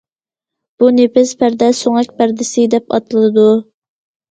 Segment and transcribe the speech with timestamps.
[0.83, 3.47] بۇ نېپىز پەردە سۆڭەك پەردىسى، دەپ ئاتىلىدۇ.